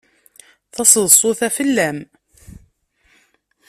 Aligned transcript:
Taseḍsut-a 0.73 1.49
fell-am. 1.55 1.99